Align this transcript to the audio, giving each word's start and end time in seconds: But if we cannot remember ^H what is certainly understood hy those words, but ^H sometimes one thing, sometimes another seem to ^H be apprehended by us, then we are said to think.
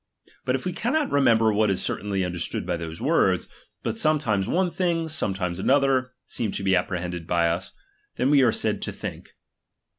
But 0.45 0.55
if 0.55 0.65
we 0.65 0.73
cannot 0.73 1.11
remember 1.11 1.51
^H 1.51 1.55
what 1.55 1.69
is 1.69 1.79
certainly 1.79 2.25
understood 2.25 2.67
hy 2.67 2.75
those 2.77 2.99
words, 2.99 3.47
but 3.83 3.93
^H 3.93 3.97
sometimes 3.99 4.47
one 4.47 4.71
thing, 4.71 5.07
sometimes 5.07 5.59
another 5.59 6.13
seem 6.25 6.51
to 6.53 6.63
^H 6.63 6.65
be 6.65 6.75
apprehended 6.75 7.27
by 7.27 7.47
us, 7.49 7.73
then 8.15 8.31
we 8.31 8.41
are 8.41 8.51
said 8.51 8.81
to 8.81 8.91
think. 8.91 9.35